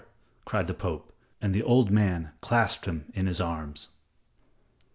cried 0.45 0.65
the 0.65 0.73
Pope, 0.73 1.13
and 1.43 1.53
the 1.53 1.61
old 1.61 1.91
man 1.91 2.31
clasped 2.41 2.87
him 2.87 3.11
in 3.13 3.27
his 3.27 3.39
arms. 3.39 3.89